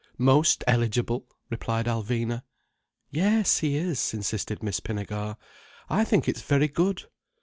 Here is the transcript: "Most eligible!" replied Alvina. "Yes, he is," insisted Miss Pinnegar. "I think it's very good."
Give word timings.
"Most 0.17 0.63
eligible!" 0.65 1.27
replied 1.51 1.85
Alvina. 1.85 2.41
"Yes, 3.11 3.59
he 3.59 3.75
is," 3.77 4.15
insisted 4.15 4.63
Miss 4.63 4.79
Pinnegar. 4.79 5.37
"I 5.91 6.05
think 6.05 6.27
it's 6.27 6.41
very 6.41 6.69
good." 6.69 7.03